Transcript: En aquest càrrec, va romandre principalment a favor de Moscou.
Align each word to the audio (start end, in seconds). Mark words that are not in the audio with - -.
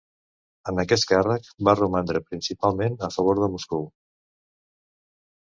En 0.71 0.79
aquest 0.83 1.05
càrrec, 1.11 1.49
va 1.69 1.75
romandre 1.79 2.23
principalment 2.29 2.97
a 3.09 3.13
favor 3.19 3.43
de 3.45 3.51
Moscou. 3.57 3.89